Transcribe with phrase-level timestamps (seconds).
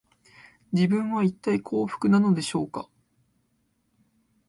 [0.71, 2.89] 自分は、いったい幸福なのでしょうか